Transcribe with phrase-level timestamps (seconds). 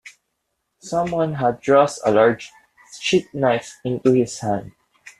[0.79, 2.49] Some one had thrust a large
[3.01, 4.71] sheath-knife into his hand.